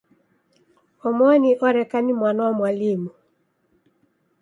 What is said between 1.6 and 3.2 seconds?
oreka ni mwana wa mwalimu.